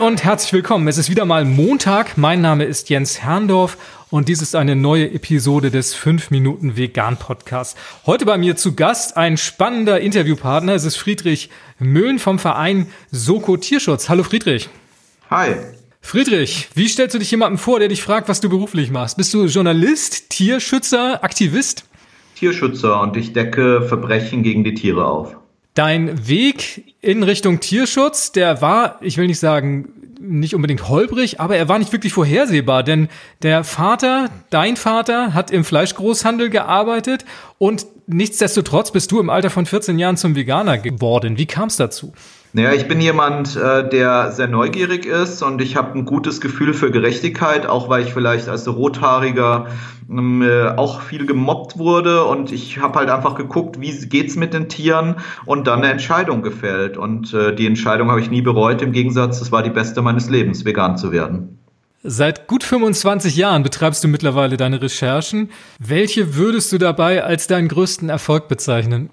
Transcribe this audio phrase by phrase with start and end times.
[0.00, 0.88] und herzlich willkommen.
[0.88, 2.16] Es ist wieder mal Montag.
[2.16, 3.76] Mein Name ist Jens Herrndorf
[4.08, 7.76] und dies ist eine neue Episode des 5 Minuten Vegan Podcasts.
[8.06, 10.74] Heute bei mir zu Gast ein spannender Interviewpartner.
[10.74, 14.08] Es ist Friedrich Möhn vom Verein Soko Tierschutz.
[14.08, 14.70] Hallo Friedrich.
[15.28, 15.56] Hi.
[16.00, 19.18] Friedrich, wie stellst du dich jemandem vor, der dich fragt, was du beruflich machst?
[19.18, 21.84] Bist du Journalist, Tierschützer, Aktivist?
[22.36, 25.36] Tierschützer und ich decke Verbrechen gegen die Tiere auf.
[25.74, 29.88] Dein Weg in Richtung Tierschutz, der war, ich will nicht sagen,
[30.30, 33.08] nicht unbedingt holprig, aber er war nicht wirklich vorhersehbar, denn
[33.42, 37.24] der Vater, dein Vater, hat im Fleischgroßhandel gearbeitet
[37.58, 41.38] und nichtsdestotrotz bist du im Alter von 14 Jahren zum Veganer geworden.
[41.38, 42.12] Wie kam es dazu?
[42.52, 46.74] Naja, ich bin jemand, äh, der sehr neugierig ist und ich habe ein gutes Gefühl
[46.74, 49.68] für Gerechtigkeit, auch weil ich vielleicht als Rothaariger
[50.10, 54.52] ähm, äh, auch viel gemobbt wurde und ich habe halt einfach geguckt, wie geht's mit
[54.52, 58.82] den Tieren und dann eine Entscheidung gefällt und äh, die Entscheidung habe ich nie bereut.
[58.82, 61.59] Im Gegensatz, es war die beste meines Lebens, vegan zu werden.
[62.02, 65.50] Seit gut 25 Jahren betreibst du mittlerweile deine Recherchen.
[65.78, 69.10] Welche würdest du dabei als deinen größten Erfolg bezeichnen?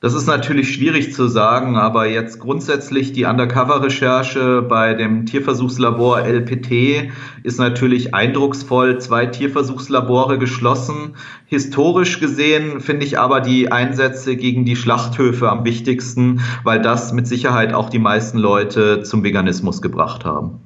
[0.00, 7.12] Das ist natürlich schwierig zu sagen, aber jetzt grundsätzlich die Undercover-Recherche bei dem Tierversuchslabor LPT
[7.44, 8.98] ist natürlich eindrucksvoll.
[8.98, 11.14] Zwei Tierversuchslabore geschlossen.
[11.46, 17.28] Historisch gesehen finde ich aber die Einsätze gegen die Schlachthöfe am wichtigsten, weil das mit
[17.28, 20.58] Sicherheit auch die meisten Leute zum Veganismus gebracht haben.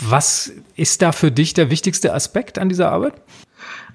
[0.00, 3.14] Was ist da für dich der wichtigste Aspekt an dieser Arbeit?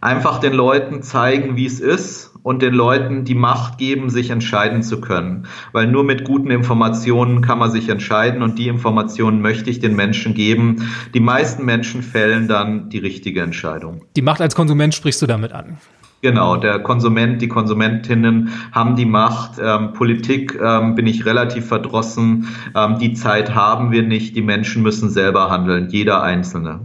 [0.00, 4.82] Einfach den Leuten zeigen, wie es ist und den Leuten die Macht geben, sich entscheiden
[4.82, 5.48] zu können.
[5.72, 9.96] Weil nur mit guten Informationen kann man sich entscheiden und die Informationen möchte ich den
[9.96, 10.88] Menschen geben.
[11.14, 14.04] Die meisten Menschen fällen dann die richtige Entscheidung.
[14.14, 15.78] Die Macht als Konsument sprichst du damit an.
[16.26, 19.60] Genau, der Konsument, die Konsumentinnen haben die Macht.
[19.62, 22.48] Ähm, Politik ähm, bin ich relativ verdrossen.
[22.74, 24.34] Ähm, die Zeit haben wir nicht.
[24.34, 26.80] Die Menschen müssen selber handeln, jeder Einzelne.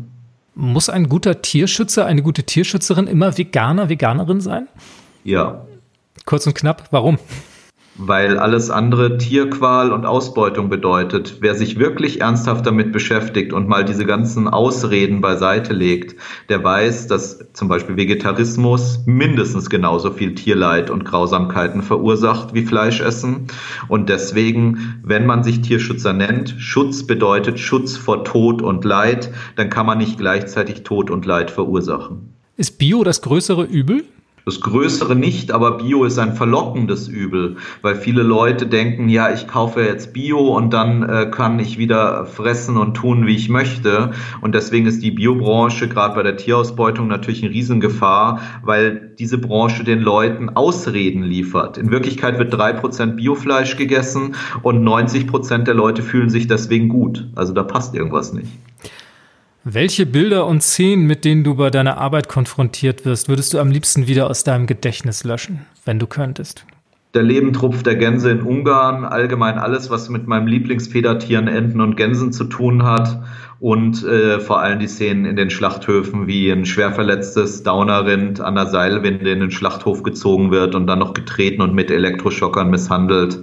[0.54, 4.68] Muss ein guter Tierschützer, eine gute Tierschützerin immer Veganer, Veganerin sein?
[5.24, 5.66] Ja.
[6.26, 7.18] Kurz und knapp, warum?
[7.96, 11.38] Weil alles andere Tierqual und Ausbeutung bedeutet.
[11.42, 16.16] Wer sich wirklich ernsthaft damit beschäftigt und mal diese ganzen Ausreden beiseite legt,
[16.50, 23.48] der weiß, dass zum Beispiel Vegetarismus mindestens genauso viel Tierleid und Grausamkeiten verursacht wie Fleischessen.
[23.88, 29.70] Und deswegen, wenn man sich Tierschützer nennt, Schutz bedeutet Schutz vor Tod und Leid, dann
[29.70, 32.34] kann man nicht gleichzeitig Tod und Leid verursachen.
[32.58, 34.04] Ist Bio das größere Übel?
[34.44, 39.48] Das Größere nicht, aber Bio ist ein verlockendes Übel, weil viele Leute denken, ja, ich
[39.48, 44.12] kaufe jetzt Bio und dann äh, kann ich wieder fressen und tun, wie ich möchte.
[44.42, 49.84] Und deswegen ist die Biobranche gerade bei der Tierausbeutung natürlich eine Riesengefahr, weil diese Branche
[49.84, 51.78] den Leuten Ausreden liefert.
[51.78, 56.90] In Wirklichkeit wird drei Prozent Biofleisch gegessen und 90 Prozent der Leute fühlen sich deswegen
[56.90, 57.28] gut.
[57.36, 58.50] Also da passt irgendwas nicht.
[59.64, 63.70] Welche Bilder und Szenen, mit denen du bei deiner Arbeit konfrontiert wirst, würdest du am
[63.70, 66.66] liebsten wieder aus deinem Gedächtnis löschen, wenn du könntest?
[67.14, 72.32] Der Lebendrupf der Gänse in Ungarn, allgemein alles, was mit meinem Lieblingsfedertieren, Enten und Gänsen
[72.32, 73.22] zu tun hat
[73.60, 78.56] und äh, vor allem die Szenen in den Schlachthöfen, wie ein schwer verletztes Daunerrind an
[78.56, 83.38] der Seilwinde in den Schlachthof gezogen wird und dann noch getreten und mit Elektroschockern misshandelt.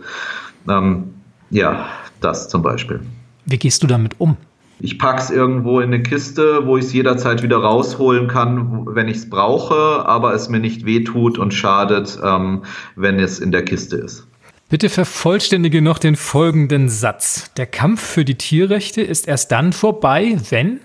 [0.68, 1.14] Ähm,
[1.50, 1.86] ja,
[2.20, 2.98] das zum Beispiel.
[3.44, 4.36] Wie gehst du damit um?
[4.80, 9.16] Ich pack's irgendwo in eine Kiste, wo ich es jederzeit wieder rausholen kann, wenn ich
[9.18, 12.62] es brauche, aber es mir nicht wehtut und schadet, ähm,
[12.94, 14.26] wenn es in der Kiste ist.
[14.68, 17.50] Bitte vervollständige noch den folgenden Satz.
[17.56, 20.80] Der Kampf für die Tierrechte ist erst dann vorbei, wenn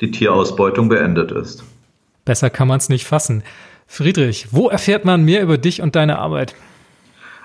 [0.00, 1.64] die Tierausbeutung beendet ist.
[2.24, 3.42] Besser kann man es nicht fassen.
[3.86, 6.54] Friedrich, wo erfährt man mehr über dich und deine Arbeit?